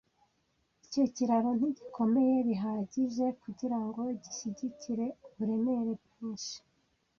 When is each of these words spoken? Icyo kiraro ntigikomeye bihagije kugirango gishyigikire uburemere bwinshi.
Icyo 0.85 1.03
kiraro 1.15 1.49
ntigikomeye 1.57 2.35
bihagije 2.47 3.25
kugirango 3.41 4.01
gishyigikire 4.23 5.05
uburemere 5.27 5.91
bwinshi. 6.03 6.57